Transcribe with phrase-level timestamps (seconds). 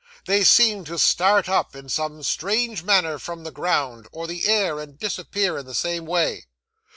[0.25, 4.79] They seemed to start up, in some strange manner, from the ground, or the air,
[4.79, 6.47] and disappear in the same way.